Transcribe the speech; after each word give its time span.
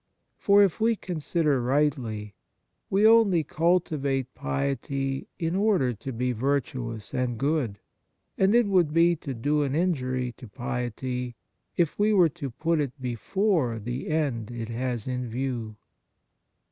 For, 0.39 0.63
if 0.63 0.79
we 0.81 0.95
consider 0.95 1.61
rightly, 1.61 2.33
we 2.89 3.05
only 3.05 3.43
cultivate 3.43 4.33
piety 4.33 5.27
in 5.37 5.55
order 5.55 5.93
to 5.93 6.11
be 6.11 6.31
virtuous 6.31 7.13
and 7.13 7.37
good; 7.37 7.77
and 8.35 8.55
it 8.55 8.65
would 8.65 8.91
be 8.95 9.15
to 9.17 9.35
do 9.35 9.61
an 9.61 9.75
injury 9.75 10.31
to 10.37 10.47
piety 10.47 11.35
if 11.77 11.99
we 11.99 12.13
were 12.13 12.29
to 12.29 12.49
put 12.49 12.79
it 12.79 12.99
before 12.99 13.77
the 13.77 14.07
end 14.07 14.49
it 14.49 14.69
has 14.69 15.07
in 15.07 15.29
view. 15.29 15.75